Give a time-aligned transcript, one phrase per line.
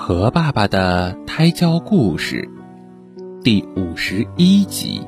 [0.00, 2.48] 和爸爸的胎教故事
[3.42, 5.02] 第五十一集：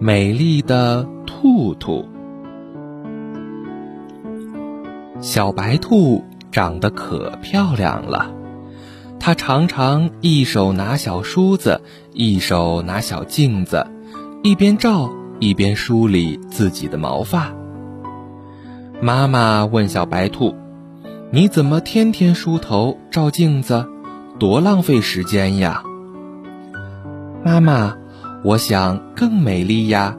[0.00, 2.04] 美丽的兔兔。
[5.20, 8.34] 小白兔长得可漂亮了，
[9.20, 11.80] 它常常一手拿小梳子，
[12.12, 13.86] 一手拿小镜子，
[14.42, 15.08] 一边照
[15.38, 17.54] 一边梳理自己的毛发。
[19.00, 20.56] 妈妈问小白兔。
[21.32, 23.84] 你怎么天天梳头照镜子，
[24.38, 25.82] 多浪费时间呀！
[27.44, 27.96] 妈妈，
[28.44, 30.16] 我想更美丽呀！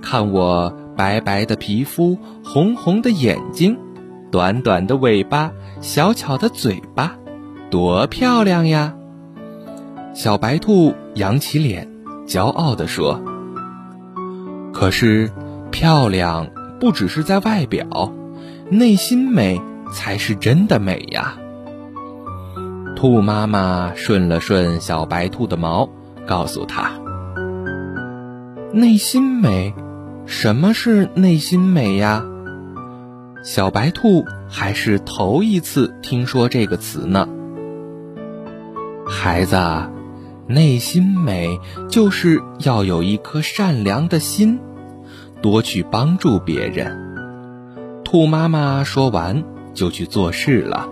[0.00, 3.76] 看我白白的皮肤，红红的眼睛，
[4.30, 7.16] 短短的尾巴，小巧的嘴巴，
[7.68, 8.94] 多漂亮呀！
[10.14, 11.88] 小白兔扬起脸，
[12.28, 13.20] 骄傲地说
[14.72, 15.32] ：“可是，
[15.72, 16.46] 漂亮
[16.78, 18.12] 不只是在外表，
[18.70, 19.60] 内心美。”
[19.92, 21.36] 才是真的美呀！
[22.96, 25.88] 兔妈妈顺了顺小白兔的毛，
[26.26, 26.90] 告诉他
[28.74, 29.72] ：“内心美，
[30.26, 32.24] 什么是内心美呀？”
[33.44, 37.28] 小白兔还是头一次听说这个词呢。
[39.06, 39.56] 孩子，
[40.48, 44.58] 内心美就是要有一颗善良的心，
[45.40, 47.14] 多去帮助别人。
[48.04, 49.44] 兔妈妈说完。
[49.78, 50.88] 就去做事了。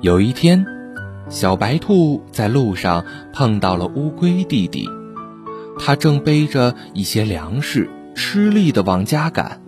[0.00, 0.64] 有一天，
[1.28, 4.88] 小白兔在路上碰到了乌龟弟弟，
[5.78, 9.60] 他正背着一些粮食，吃力地往家赶。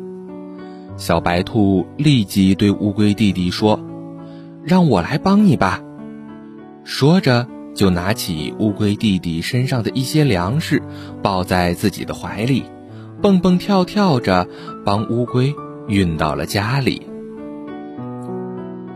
[0.96, 3.78] 小白兔立即对乌龟弟弟说
[4.64, 5.82] ：“让我来帮你吧。”
[6.82, 10.82] 说着，就拿起乌龟弟弟身上的一些粮食，
[11.22, 12.64] 抱在自己的怀里，
[13.20, 14.48] 蹦蹦跳跳着
[14.82, 15.54] 帮乌龟
[15.88, 17.09] 运到了家里。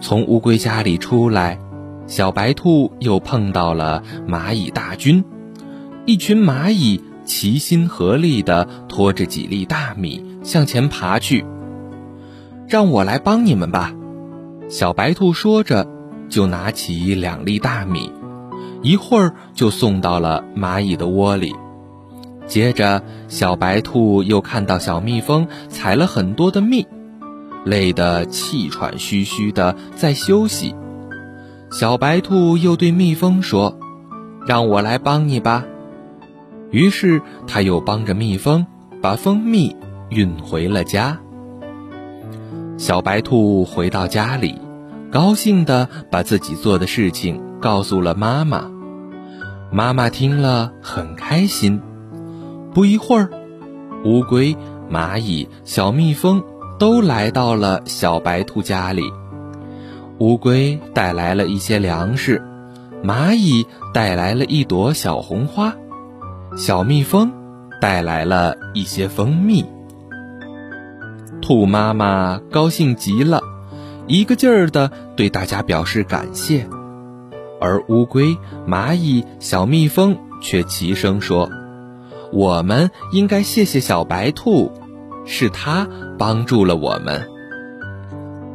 [0.04, 1.58] 从乌龟家里出来，
[2.06, 5.24] 小白兔又碰到了蚂蚁大军。
[6.04, 11.46] 一群蚂蚁齐心合力地拖着几粒大米向前爬去。
[12.68, 13.94] 让我来帮你们吧，
[14.68, 15.88] 小白兔说着，
[16.28, 18.12] 就拿起两粒大米，
[18.82, 21.56] 一会儿就送到了蚂蚁的窝里。
[22.46, 26.86] 接着，小白兔又看到小蜜蜂采了很多的蜜。
[27.64, 30.74] 累得气喘吁吁的在休息，
[31.70, 33.78] 小白兔又对蜜蜂说
[34.46, 35.64] ：“让我来帮你吧。”
[36.70, 38.66] 于是他又帮着蜜蜂
[39.00, 39.74] 把蜂蜜
[40.10, 41.18] 运回了家。
[42.76, 44.60] 小白兔回到家里，
[45.10, 48.70] 高兴地把自己做的事情告诉了妈妈。
[49.72, 51.80] 妈妈听了很开心。
[52.74, 53.30] 不一会儿，
[54.04, 54.56] 乌龟、
[54.90, 56.42] 蚂蚁、小蜜蜂。
[56.78, 59.02] 都来到了小白兔家里。
[60.18, 62.40] 乌龟带来了一些粮食，
[63.02, 65.74] 蚂蚁带来了一朵小红花，
[66.56, 67.32] 小蜜蜂
[67.80, 69.64] 带来了一些蜂蜜。
[71.42, 73.40] 兔妈妈高兴极了，
[74.06, 76.66] 一个劲儿的对大家表示感谢，
[77.60, 78.36] 而乌龟、
[78.66, 81.50] 蚂蚁、小蜜蜂却齐声说
[82.32, 84.72] ：“我们应该谢谢小白兔。”
[85.24, 85.86] 是他
[86.18, 87.28] 帮助了我们。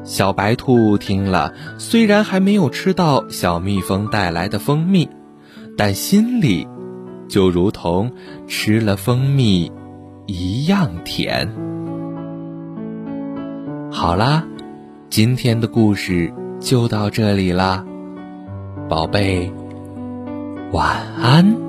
[0.04, 5.08] 小白兔听了，虽然还没有吃到小蜜蜂带来的蜂蜜，
[5.78, 6.68] 但心里
[7.28, 8.12] 就如同
[8.48, 9.72] 吃了蜂蜜
[10.26, 11.48] 一样甜。
[13.92, 14.44] 好啦，
[15.10, 17.86] 今天的故事就到这里啦，
[18.88, 19.52] 宝贝，
[20.72, 21.69] 晚安。